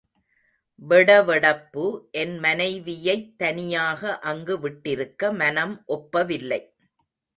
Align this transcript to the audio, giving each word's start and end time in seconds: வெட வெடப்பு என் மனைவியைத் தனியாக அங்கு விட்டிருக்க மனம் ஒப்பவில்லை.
வெட 0.81 1.09
வெடப்பு 1.25 1.83
என் 2.11 2.39
மனைவியைத் 2.39 3.37
தனியாக 3.37 4.19
அங்கு 4.19 4.57
விட்டிருக்க 4.59 5.33
மனம் 5.35 5.75
ஒப்பவில்லை. 5.87 6.61